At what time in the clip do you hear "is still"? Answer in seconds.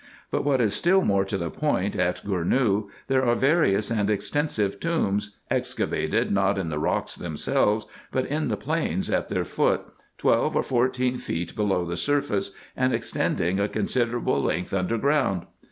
0.61-1.01